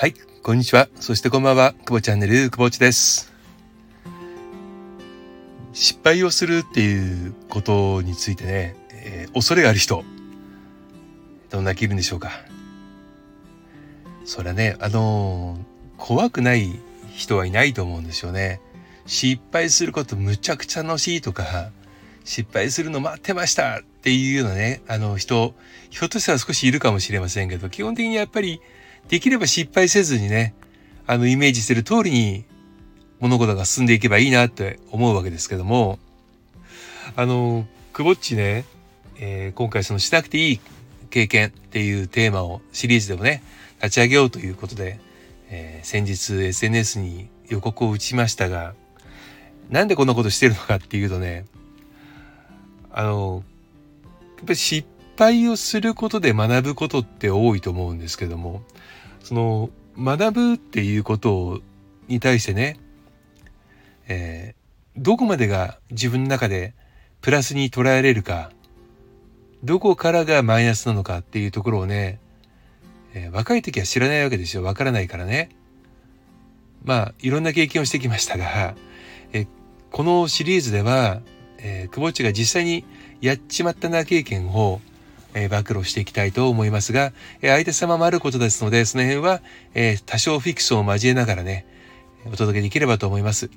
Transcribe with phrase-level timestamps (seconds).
[0.00, 0.88] はい、こんにちは。
[0.98, 1.74] そしてこんばんは。
[1.84, 3.30] 久保チャンネル、久保ちです。
[5.74, 10.02] 失敗をするっていうことについてね、えー、恐れがある人、
[11.50, 12.30] どんな気分でしょうか。
[14.24, 15.60] それはね、あのー、
[15.98, 16.80] 怖くない
[17.14, 18.62] 人はいないと思うんですよね。
[19.04, 21.72] 失敗することむちゃくちゃ楽しいとか、
[22.24, 25.52] 失敗するの待ってましたっていうようなね、あの人、
[25.90, 28.62] ひょっとしたら少しいるかもしれませんけど、基本的にやっぱり
[29.08, 30.54] できれば失敗せずにね、
[31.06, 32.44] あのイメージする通りに
[33.18, 35.98] 物事が進んでいけばいいなって思うわけですけども、
[37.16, 38.64] あの、くぼっちね、
[39.18, 40.60] えー、今回そのしなくていい
[41.10, 43.42] 経験っていうテーマをシリーズでもね、
[43.82, 45.00] 立ち上げようということで、
[45.50, 48.74] えー、先日 SNS に予告を打ちましたが、
[49.68, 51.46] なんでこんなことしてるのかっていうとね、
[52.92, 53.42] あの、
[54.36, 54.88] やっぱり失
[55.20, 58.62] 敗をすることで学ぶことって多いと思うんですけども、
[59.22, 61.60] その学ぶっていうこと
[62.08, 62.78] に対してね、
[64.08, 66.72] えー、どこまでが自分の中で
[67.20, 68.50] プラスに捉えられるか、
[69.62, 72.18] どこからがマイナスなのかっていうところをね、
[73.12, 74.62] えー、若い時は知らないわけですよ。
[74.62, 75.50] わからないからね。
[76.82, 78.74] まあ、いろんな経験をしてきましたが、
[79.34, 79.46] えー、
[79.90, 81.20] このシリーズでは、
[81.58, 82.86] えー、久保地が実際に
[83.20, 84.80] やっちまったな経験を
[85.34, 89.40] えー、暴露していきたいと思いますが、え、相手様もあることですので、その辺は、
[89.74, 91.66] え、多少フィクションを交えながらね、
[92.26, 93.50] お届けできればと思います。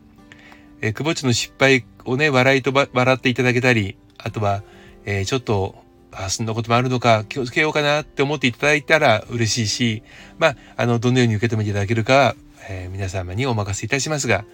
[0.82, 4.64] えー、久保地の失敗をね、笑いとば、笑っていただけたり、あとは、
[5.06, 5.76] えー、ちょっと、
[6.12, 10.04] あ、そんなこともあるのか、気をつけようかなって思っていただいたら嬉しいし、
[10.38, 12.36] まあ、あの、どのように受け止めていただけるかは、
[12.70, 14.46] えー、皆様にお任せいたしますが、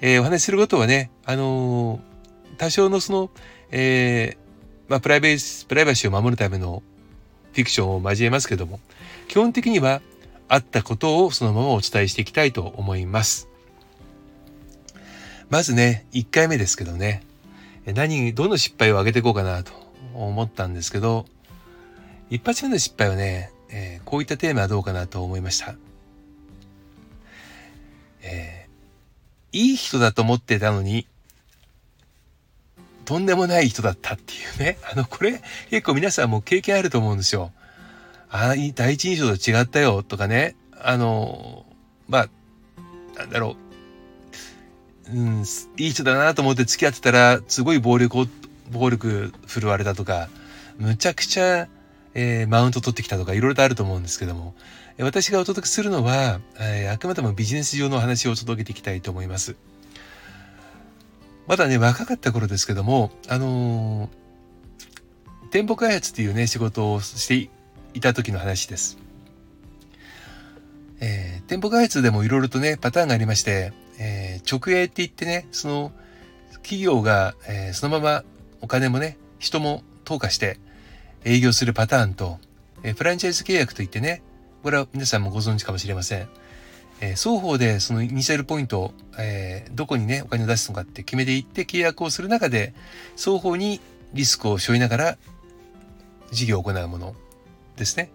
[0.00, 3.30] えー、お話しすることはね、あのー、多少のその、
[3.70, 4.47] えー、
[4.88, 6.82] まあ、プライベープライバシーを守るための
[7.52, 8.80] フィクションを交えますけども、
[9.28, 10.00] 基本的には
[10.48, 13.48] あったことをそのままお伝えしていきたいと思います。
[15.50, 17.22] まずね、1回目ですけどね、
[17.86, 19.72] 何、どの失敗を挙げていこうかなと
[20.14, 21.26] 思ったんですけど、
[22.30, 25.74] 一発目の失敗はね、えー、こういったテーマはどうかなと思いました。
[28.22, 31.06] えー、いい人だと思ってたのに、
[33.08, 34.76] とんでもない人だったっていうね。
[34.92, 37.52] あの、これ結構皆さんも経験あると思うんですよ。
[38.28, 40.56] ああ、第一印象と違ったよとかね。
[40.78, 41.64] あの、
[42.06, 42.28] まあ、
[43.16, 43.56] なんだろ
[45.10, 45.16] う。
[45.16, 45.44] うん、
[45.78, 48.26] いい人だなと思って付き合ってたら、すごい暴力を、
[48.70, 50.28] 暴力振るわれたとか、
[50.76, 51.66] むちゃくちゃ、
[52.12, 54.54] えー、マウント取ってきたとか、いろいろとあると思うんですけども、
[54.98, 59.56] 私がお届けするのは、えー、あくまでもビジネス上の話を届けていきたいと思います。
[61.48, 67.50] まだね、若かった頃ですけども、あのー、店舗開発っていうね、仕事をして
[67.94, 68.98] いた時の話です。
[71.00, 75.92] えー、店舗開発でもいろいろとね、パターンがありまして、えー、直営って言ってね、その
[76.56, 78.24] 企業が、えー、そのまま
[78.60, 80.58] お金もね、人も投下して
[81.24, 82.38] 営業するパターンと、
[82.82, 84.22] えー、フランチャイズ契約といってね、
[84.62, 86.28] これは皆さんもご存知かもしれません。
[87.00, 92.74] えー、双方でそのイニシャルポイントを、えー、どこにね、お金を出すのかって決めていって契約をする中で、
[93.16, 93.80] 双方に
[94.14, 95.18] リスクを背負いながら
[96.30, 97.14] 事業を行うもの
[97.76, 98.10] ですね。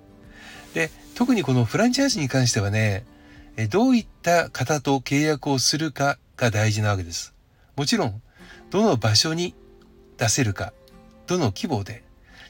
[0.74, 3.06] で、特にこのフランチャイズに関してはね、
[3.56, 7.34] えどういった方と契約をするかが大事なわけです。
[7.76, 8.22] もちろん、
[8.72, 9.54] どの場所に
[10.18, 10.74] 出せるか、
[11.28, 12.04] どの規模で、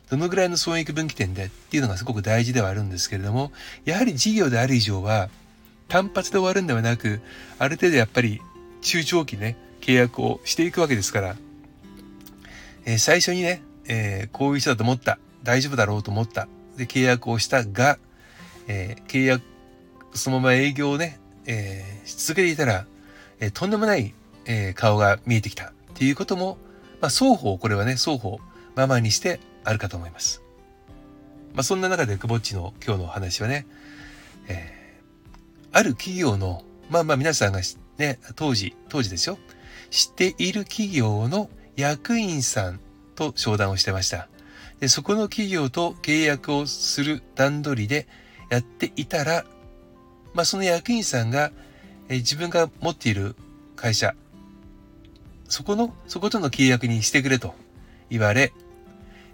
[0.10, 3.52] どのぐらいの損益分岐点でっていうのがすごく大事ではあるんですけれども、
[3.84, 5.30] やはり事業である以上は、
[5.88, 7.22] 単発で終わるんではなく、
[7.60, 8.42] ある程度やっぱり
[8.82, 11.36] 中長期ね、契約をしていくわけですから、
[12.86, 15.20] えー、最初にね、えー、こういう人だと思った。
[15.44, 16.48] 大丈夫だろうと思った。
[16.78, 17.98] で、契約をしたが、
[18.68, 19.44] えー、契約、
[20.14, 22.86] そのまま営業をね、えー、し続けていたら、
[23.40, 24.14] えー、とんでもない、
[24.46, 26.58] えー、顔が見えてきたっていうことも、
[27.02, 28.40] まあ、双方、これはね、双方、
[28.76, 30.42] ままにしてあるかと思います。
[31.54, 33.68] まあ、そんな中で、くぼっちの今日のお話はね、
[34.48, 34.83] えー
[35.74, 37.60] ある企業の、まあまあ皆さんが
[37.98, 39.40] ね、当時、当時ですよ。
[39.90, 42.80] 知っている企業の役員さん
[43.16, 44.30] と商談をしてました。
[44.80, 48.08] で、そこの企業と契約をする段取りで
[48.50, 49.46] やっていたら、
[50.36, 51.52] まあその役員さんが、
[52.08, 53.36] え自分が持っている
[53.76, 54.14] 会社、
[55.50, 57.56] そこの、そことの契約にしてくれと
[58.12, 58.54] 言われ、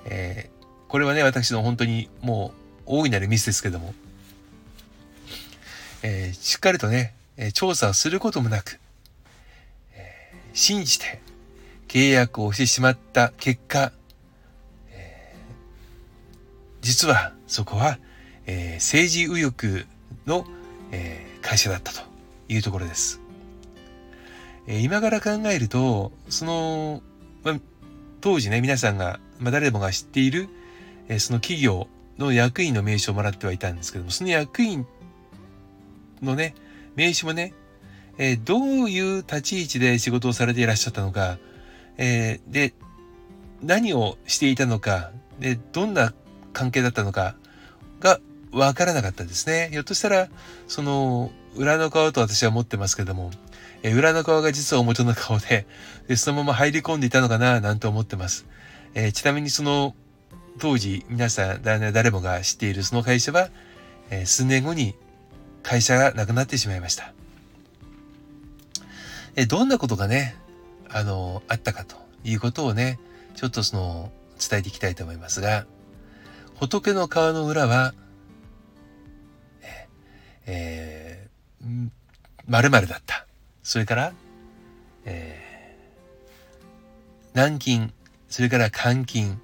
[0.06, 3.94] えー、これはね、私の本当にもう大いなるミスですけども、
[6.02, 7.14] えー、しっかりとね、
[7.54, 8.80] 調査をすることもなく、
[9.94, 11.22] えー、信じて
[11.88, 13.92] 契約をしてしまった結果、
[14.92, 18.00] えー、実はそこは、
[18.46, 19.86] え政治右翼
[20.26, 20.46] の、
[20.92, 22.02] え、会社だったと
[22.48, 23.20] いうところです。
[24.68, 27.02] え、今から考えると、その、
[27.44, 27.60] まあ、
[28.22, 30.48] 当時ね、皆さんが、まあ、誰もが知っている、
[31.10, 31.88] え、その企業
[32.18, 34.86] の役員の名刺をもらってはいたんですけども、その役員
[36.22, 36.56] のね、
[36.96, 37.54] 名刺もね、
[38.18, 41.38] えー、どういう立ち位置で仕事をされていらっしゃったのか、
[41.98, 42.74] えー、で、
[43.62, 46.14] 何をしていたのか、で、どんな
[46.54, 47.36] 関係だったのか
[48.00, 48.20] が
[48.52, 49.70] わからなかったですね。
[49.72, 50.30] ひょっとしたら、
[50.68, 53.32] その、裏の顔と私は思ってますけども、
[53.82, 55.66] え裏の顔が実は表の顔で
[56.08, 58.46] で、そのまま入り込んでいたのかな、なんて思ってます。
[58.94, 59.96] えー、ちなみにその、
[60.60, 63.50] 当時、皆さん、誰もが知っているその会社は、
[64.10, 64.96] えー、数年後に
[65.64, 67.14] 会社がなくなってしまいました。
[69.36, 70.36] えどんなことがね、
[70.90, 73.00] あの、あったかということをね、
[73.36, 75.66] ちょっとその、伝えていきたいと思いますが、
[76.56, 77.94] 仏の顔の裏は、
[80.46, 81.90] えー、
[82.48, 83.28] 〇〇だった。
[83.62, 84.14] それから、
[85.06, 87.94] えー、軟禁、
[88.30, 89.40] それから監禁、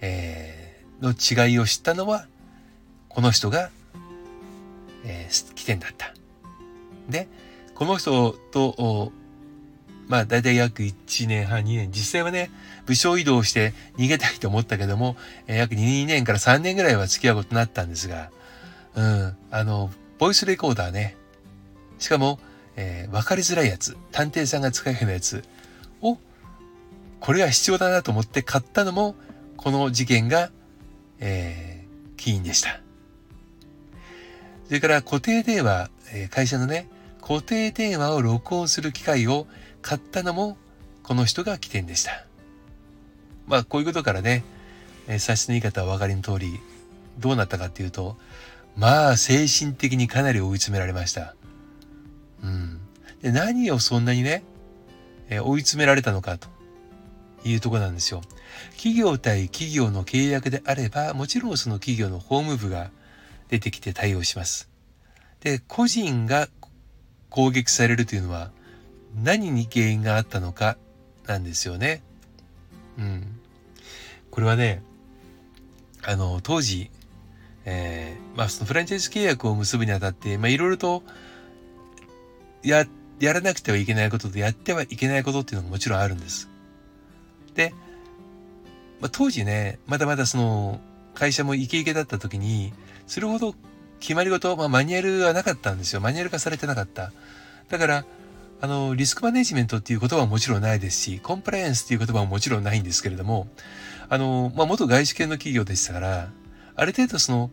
[0.00, 2.26] えー、の違いを知ったのは、
[3.08, 3.70] この人が、
[5.04, 6.14] えー、起点だった。
[7.08, 7.28] で、
[7.74, 9.12] この人と、
[10.08, 12.50] まあ大体約1年半、2年、実際はね、
[12.86, 15.16] 部署移動して逃げたいと思ったけども、
[15.46, 18.30] え、約2年から3年ぐらいは付き合うことになったんですが、
[18.94, 21.16] うん、あの、ボイスレコーダーね、
[21.98, 22.38] しかも、
[22.76, 25.44] えー、分かりづらいやつ、探偵さんが使うようなやつ
[26.00, 26.18] を、
[27.20, 29.14] これは必要だなと思って買ったのも、
[29.56, 30.50] この事件が、
[31.18, 32.83] えー、起因でした。
[34.74, 36.88] それから固定電話、え、会社のね、
[37.20, 39.46] 固定電話を録音する機械を
[39.82, 40.56] 買ったのも
[41.04, 42.26] この人が起点でした。
[43.46, 44.42] まあこういうことからね、
[45.06, 46.58] えー、最初の言い方はお分かりの通り、
[47.20, 48.16] どうなったかっていうと、
[48.76, 51.36] まあ精神的にかなり追い詰められました。
[52.42, 52.80] うん。
[53.22, 54.42] で何をそんなにね、
[55.28, 56.48] えー、追い詰められたのかと
[57.44, 58.22] いうとこなんですよ。
[58.72, 62.90] 企業対企業の契約であれば、もちろんその企業の法務部が
[63.48, 64.68] 出てきて対応します。
[65.40, 66.48] で、個人が
[67.28, 68.50] 攻撃されるというのは
[69.22, 70.76] 何に原因があったのか
[71.26, 72.02] なんですよね。
[72.98, 73.40] うん。
[74.30, 74.82] これはね、
[76.02, 76.90] あの、当時、
[77.64, 81.02] えー、まあそのフランチャイズ契約を結ぶにあたって、まあいろいろと、
[82.62, 82.86] や、
[83.20, 86.48] やらなくてはいけないこととやってはいけないことっていうのがもちろんあるんです。
[87.54, 87.72] で、
[89.00, 90.80] まあ当時ね、まだまだその、
[91.14, 92.72] 会社もイケイケだった時に、
[93.06, 93.54] それほど
[94.00, 96.00] 決まり事、まあ、マニュアルはなかったんですよ。
[96.00, 97.12] マニュアル化されてなかった。
[97.68, 98.04] だから、
[98.60, 103.48] あの、リスクマネジメントっていう言葉はもちろんないですし、コンプライアンスっていう言葉ももちろんないんですけれども、
[104.08, 106.30] あの、まあ、元外資系の企業でしたから、
[106.76, 107.50] ある程度その、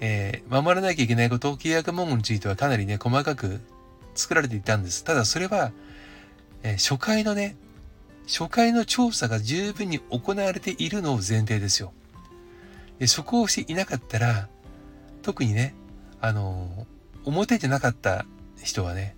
[0.00, 3.60] えー、守らなきゃいけないこと、契約文言についてはかなりね、細かく
[4.14, 5.04] 作られていたんです。
[5.04, 5.72] ただそれは、
[6.62, 7.56] えー、初回のね、
[8.26, 11.92] 初回の調査が十分に行われているのを前提ですよ。
[12.98, 14.48] でそこをしていなかったら、
[15.28, 15.74] 特にね、
[16.22, 16.86] あの、
[17.26, 18.24] 表でなかった
[18.62, 19.14] 人はね、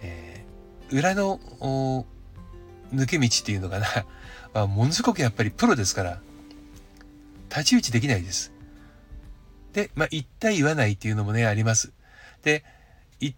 [0.00, 1.40] えー、裏の
[2.94, 3.88] 抜け道っていうのかな、
[4.54, 6.20] まあ、ものすごくやっぱりプロですから、
[7.48, 8.52] 太刀打ちできないです。
[9.72, 11.90] で、まあ、言った言わないっていうのもね、あります。
[12.44, 12.62] で、
[13.18, 13.32] い、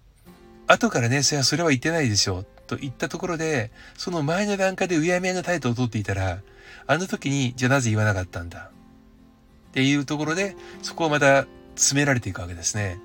[0.67, 6.43] 後からね、それはそれは言ってないでしょう、と言ったところで、その前の段階でうやむやの態度をとっていたら、
[6.87, 8.71] あの時に、じゃあなぜ言わなかったんだ
[9.71, 12.99] っていうところで、そこをまた詰められていくわけですね。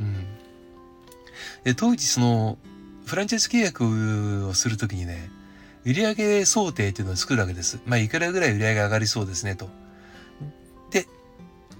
[0.00, 0.26] うん。
[1.64, 2.58] で、当時その、
[3.06, 5.30] フランチャイズ契約をするときにね、
[5.84, 7.78] 売上想定っていうのを作るわけです。
[7.86, 9.68] まあ、いくらぐらい売上上がりそうですね、と。
[10.90, 11.06] で、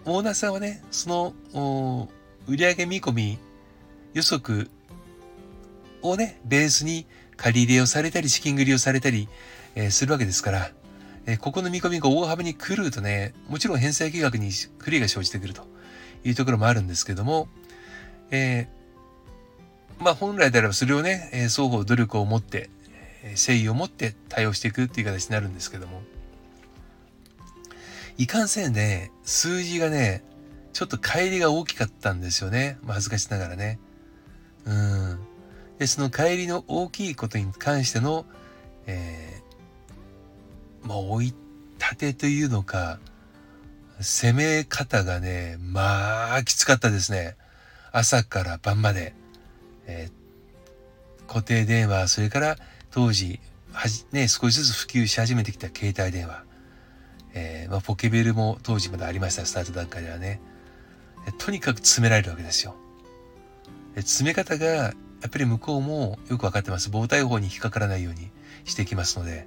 [0.05, 2.09] オーナーさんはね、その、
[2.47, 3.39] 売上見込み
[4.15, 4.71] 予測
[6.03, 9.29] をね、ベースに借り入れをされたり、資金繰りをされたり、
[9.75, 10.71] えー、するわけですから、
[11.27, 15.67] えー、ここの見込みが大幅に狂うとね、もちろん返済計画に不利が生じてくると。
[16.25, 17.49] いうところもあるんですけども、
[18.31, 22.71] えー、まあ本来であればそれをね、え双方努力を持って、
[23.31, 26.03] 誠意を持って対応していくっていう形になるんですけども、
[28.19, 30.25] いかんせんね、数字がね、
[30.73, 32.79] ちょっと乖離が大きかったんですよね。
[32.83, 33.79] まあ、恥ずかしながらね。
[34.65, 35.19] うん。
[35.79, 38.27] で、その乖離の大きいことに関しての、
[38.87, 41.35] えー、まあ、追い
[41.79, 42.99] 立てというのか、
[44.01, 47.37] 攻め方がね、まあ、きつかったですね。
[47.93, 49.15] 朝から晩まで。
[49.87, 52.57] えー、固定電話、それから
[52.91, 53.41] 当時、
[53.73, 56.45] はじ、ね、少しずつ普及し始めてきた携帯電話。
[57.35, 60.41] えー、まあ、ポケベルも当時までありました、スタート段階ではね。
[61.39, 62.75] とにかく詰められるわけですよ。
[63.97, 64.93] 詰め方がや
[65.27, 66.91] っぱり向こうもよくわかってます。
[66.91, 68.31] 防体法に引っかからないように
[68.65, 69.47] していきますので、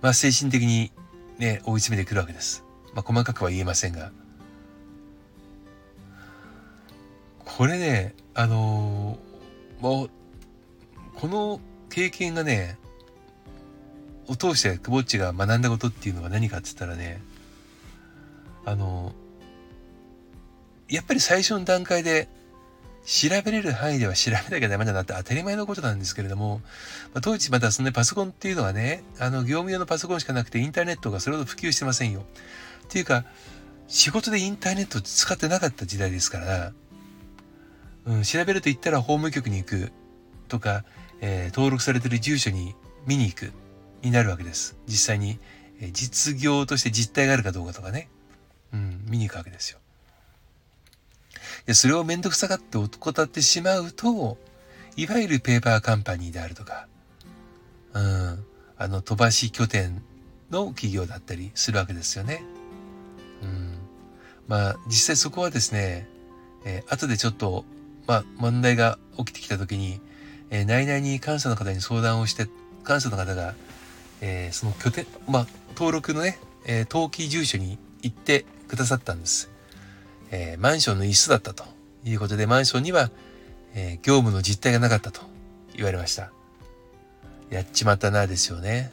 [0.00, 0.90] まあ精神的に
[1.38, 2.65] ね、追い詰めてくるわけです。
[2.96, 4.10] まあ細かくは言えませんが。
[7.44, 10.10] これね、あのー、もう、
[11.14, 11.60] この
[11.90, 12.78] 経験がね、
[14.26, 17.22] を通してクボッチが学んだことっていうのは何かって言ったらね、
[18.64, 19.12] あの、
[20.88, 22.28] やっぱり最初の段階で
[23.04, 26.60] 調べれる範囲では調べなきゃダメだなって当たり前のことなんですけれども、
[27.14, 32.24] まあ、当時まだその、パソコンっていうのはね、あの、業務用のパソコンしかなくてインターネットがそれほど普及してませんよ。
[32.86, 33.24] っていうか、
[33.88, 36.72] 仕事でインターネット使ってなかった時代ですから、
[38.06, 39.92] うん、調べると言ったら法務局に行く
[40.48, 40.84] とか、
[41.20, 42.74] えー、登録されてる住所に
[43.06, 43.52] 見に行く
[44.02, 44.76] になるわけです。
[44.86, 45.38] 実際に、
[45.80, 48.08] えー、実業として実態があるかどうかとかね、
[48.72, 49.78] うん、見に行くわけですよ。
[51.66, 54.38] で、それをめんどくさがって怠ってしまうと、
[54.96, 56.86] いわゆるペーパーカンパニーであるとか、
[57.92, 58.44] うん、
[58.78, 60.02] あの、飛ばし拠点
[60.50, 62.42] の企業だったりするわけですよね。
[63.46, 63.78] うん。
[64.48, 66.08] まあ、実際そこはですね、
[66.64, 67.64] えー、後でちょっと
[68.06, 70.00] まあ、問題が起きてきた時に、
[70.50, 72.48] えー、内々に監査の方に相談をして、
[72.86, 73.54] 監査の方が、
[74.20, 79.50] えー、その拠点、まあ、登録のね、えー、登記住所に行ってくださったんです。
[80.30, 81.64] えー、マンションの一室だったと
[82.04, 83.10] いうことで、マンションには、
[83.74, 85.20] え、業務の実態がなかったと
[85.74, 86.30] 言われました。
[87.50, 88.92] やっちまったな、ですよね。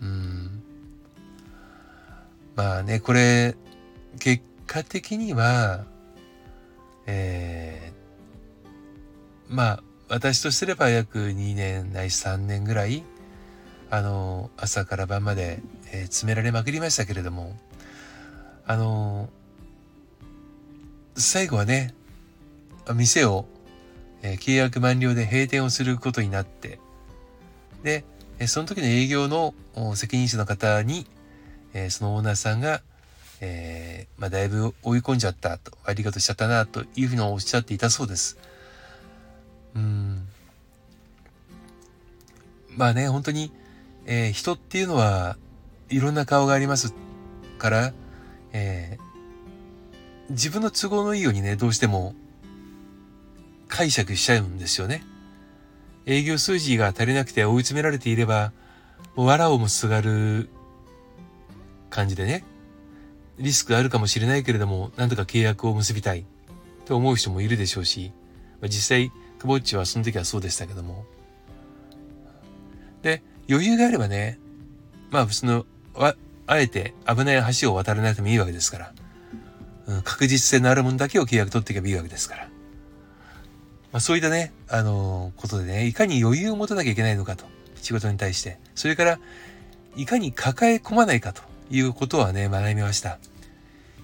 [0.00, 0.62] うん。
[2.56, 3.54] まあね、これ、
[4.18, 5.84] 結果的には、
[7.06, 7.92] え
[9.48, 13.04] まあ、私とすれば約2年ないし3年ぐらい、
[13.90, 15.60] あの、朝から晩まで、
[15.92, 17.56] えー、詰められまくりましたけれども、
[18.66, 19.28] あの、
[21.16, 21.94] 最後はね、
[22.94, 23.46] 店を、
[24.22, 26.80] えー、契約満了で閉店をすることになって、
[27.82, 28.04] で、
[28.46, 29.54] その時の営業の
[29.94, 31.06] 責任者の方に、
[31.74, 32.82] え、そのオーナーさんが、
[33.40, 38.38] えー、まあ、だいぶ追い込んじゃったと、悪いことしちゃったな、というふうにおっしゃっていたそうです。
[39.74, 40.28] うん。
[42.76, 43.52] まあね、本当に、
[44.06, 45.36] えー、人っていうのは
[45.88, 46.94] いろんな顔があります
[47.58, 47.92] から、
[48.52, 52.14] えー、自分の都合のいいようにね、どうしても
[53.68, 55.04] 解釈しちゃうんですよね。
[56.06, 58.52] 営業数字が足りなくて追い詰められていれば、
[59.16, 60.48] もう藁をもすがる
[61.90, 62.44] 感じでね、
[63.38, 66.24] リスクあるかもしれないけれども、なんとか契約を結びたい
[66.84, 68.12] と思う人もいるでしょうし、
[68.60, 71.04] まあ、実際クボッチはその時はそうでしたけども。
[73.02, 74.38] で、余裕があればね、
[75.10, 76.14] まあ、その、あ
[76.46, 78.92] あえて危ない橋を渡らなくてもいいわけですから、
[79.86, 82.48] うん、確実性のあるものだけを契約取っていけばいいわけですから。
[83.92, 87.44] まあ、そういったね、あのー、ことでね、いかに余裕を持たなきゃいけないのかと、
[87.76, 88.58] 仕事に対して。
[88.74, 89.20] それから、
[89.96, 93.18] いかに抱え込まないかということはね、学びました。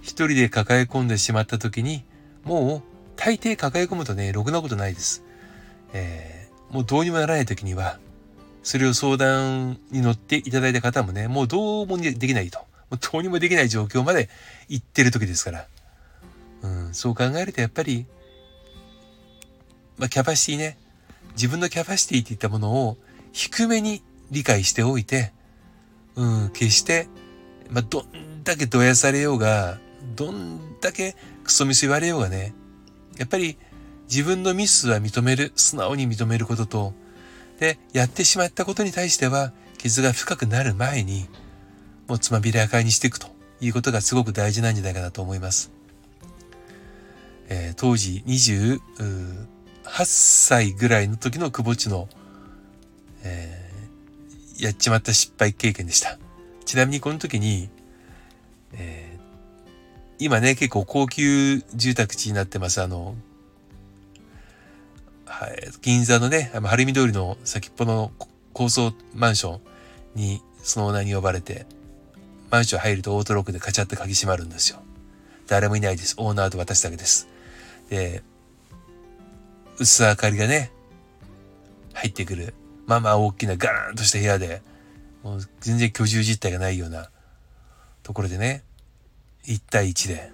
[0.02, 2.04] 一人で抱え込んでしまった時に、
[2.44, 2.82] もう
[3.16, 5.22] 大抵抱え込むとね、ろくなことないです。
[5.92, 7.98] えー、もうどうにもならない時には、
[8.62, 12.58] それを相談に乗っていただいた方もね、もうどうもできないと。
[12.90, 14.28] もうどうにもできない状況まで
[14.68, 15.66] 行ってる時ですから。
[16.62, 18.06] うん、そう考えるとやっぱり、
[19.96, 20.78] まあ、キャパシティね、
[21.32, 22.96] 自分のキャパシティっていったものを
[23.32, 25.32] 低めに理解しておいて、
[26.16, 27.08] うん、決して、
[27.70, 29.78] まあ、どんだけどやされようが、
[30.16, 32.54] どんだけクソミス言われようがね、
[33.18, 33.56] やっぱり
[34.08, 36.94] 自分のミスは認める、素直に認めることと、
[37.58, 41.28] で、やってしまったことに対しては、傷が深くなる前に、
[42.08, 43.28] もうつまびらかにしていくと
[43.60, 45.70] いうことがすごく大事なんじゃないかなと思います。
[47.48, 48.80] えー、当時28
[50.04, 52.08] 歳ぐらいの時の久保地の、
[53.22, 56.19] えー、やっちまった失敗経験でした。
[56.70, 57.68] ちなみにこの時に、
[58.74, 59.70] えー、
[60.20, 63.16] 今ね、結構高級住宅地になってます、あの、
[65.26, 65.50] はい、
[65.82, 68.12] 銀座のね、晴海通りの先っぽの
[68.52, 69.60] 高層マンション
[70.14, 71.66] にそのオーナーに呼ばれて、
[72.52, 74.78] マンション入るとオートロックでカチャって鍵閉まるんですよ。
[75.48, 76.14] 誰もいないです。
[76.18, 77.26] オーナーと私だけです。
[77.88, 78.22] で、
[79.80, 80.70] 薄明かりがね、
[81.94, 82.54] 入ってくる。
[82.86, 84.62] まあまあ大きなガーンとした部屋で、
[85.22, 87.10] もう全然居住実態がないような
[88.02, 88.62] ところでね、
[89.44, 90.30] 1対1で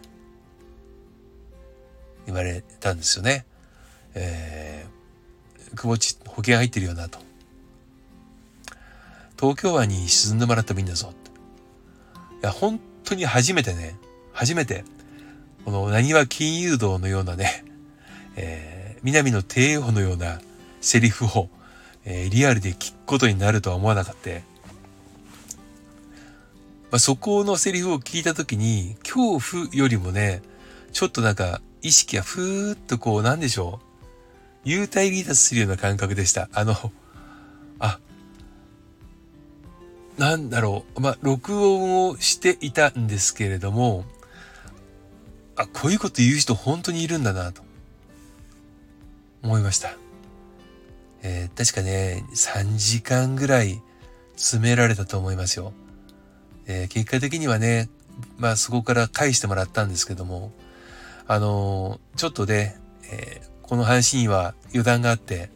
[2.27, 3.45] 言われたんですよね。
[4.15, 4.97] えー
[5.75, 7.19] 久保地保険入ってるよなと。
[9.39, 11.13] 東京湾に沈んでもらってもいいんだぞ。
[12.43, 13.97] いや、本当に初めてね、
[14.33, 14.85] 初めて、
[15.65, 17.65] この何は金融道のようなね、
[18.37, 20.41] えー、南の帝王のような
[20.81, 21.49] セリフを、
[22.05, 24.31] えー、リアルで聞くことになるとは思わなかった。
[26.97, 30.41] まあ、そこのセリフを聞いた時に、恐怖よりもね、
[30.93, 33.81] ちょっとなんか意識がふーっとこう、なんでしょ
[34.65, 34.67] う。
[34.67, 36.49] 幽体離脱するような感覚でした。
[36.55, 36.75] あの、
[37.81, 37.99] あ、
[40.17, 41.01] なんだろう。
[41.03, 44.07] まあ、録音をしていたんですけれども、
[45.55, 47.61] あ、こういうこと言う人本当にいるんだなと
[49.43, 49.99] 思いました。
[51.23, 53.83] えー、確かね、3時間ぐらい
[54.37, 55.75] 詰められたと思いますよ。
[56.67, 57.89] えー、結果的にはね、
[58.39, 60.53] まあそこから返してもらったんですけども、
[61.29, 62.79] あのー、ちょっとね、
[63.11, 65.51] えー、この話には余談があって、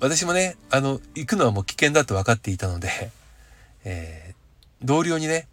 [0.00, 3.10] 私もね、あの、行くのはもう危険だと分かっていたので、
[3.84, 4.34] え、
[4.82, 5.46] 同僚にね、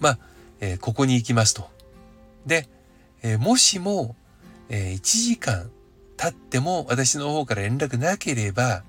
[0.00, 0.18] まあ、
[0.60, 1.70] え、ここに行きますと。
[2.44, 2.68] で、
[3.22, 4.16] え、もしも、
[4.68, 5.70] え、1時間
[6.16, 8.82] 経っても私の方から連絡なければ、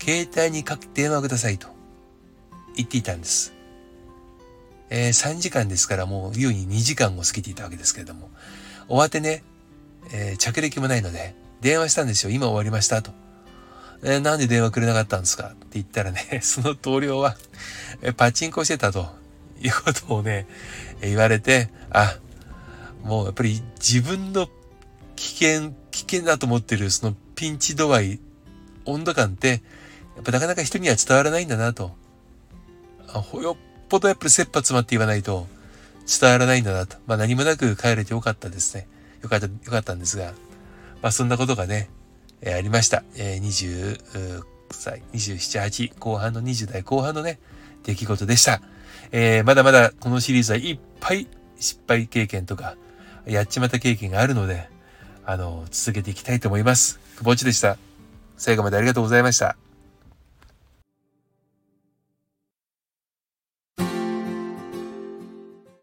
[0.00, 1.68] 携帯にかけ電話くださいと
[2.76, 3.54] 言っていたんです。
[4.88, 8.30] えー、3時間ですからもう優に2時間を過ぎていたわけですけれども、
[8.88, 9.42] 終わってね、
[10.12, 12.30] えー、着歴もないので、電話したんですよ。
[12.30, 13.10] 今終わりましたと。
[14.02, 17.36] えー、なんで電話くれなかったんですかって言ったらね、 その同僚は、
[18.02, 19.08] えパチンコしてたと
[19.60, 20.46] いうことをね、
[21.00, 22.18] 言われて、あ、
[23.02, 24.48] もうやっぱり自分の
[25.16, 28.20] 危険、危険だと思ってるそのピンチ度合い、
[28.84, 29.62] 温度感って、
[30.16, 31.96] やっぱなかなか人には伝わらないんだなと。
[33.18, 33.56] あよっ
[33.88, 35.46] ぽどやっぱり切羽詰まって言わないと
[36.20, 36.96] 伝わらないんだなと。
[37.06, 38.88] まあ何もなく帰れてよかったですね。
[39.22, 40.32] よかった、よかったんですが、
[41.02, 41.88] まあそんなことがね、
[42.40, 43.02] えー、ありました。
[43.16, 47.38] えー、20歳、27、8、後半の20代後半のね、
[47.84, 48.60] 出来事でした。
[49.12, 52.76] えー、まだまだこのシリーズはいっぱい失敗経験とか、
[53.26, 54.68] やっちまった経験があるので、
[55.24, 57.00] あの、続けていきたいと思います。
[57.16, 57.78] くぼちでした。
[58.36, 59.56] 最後までありがとうございました。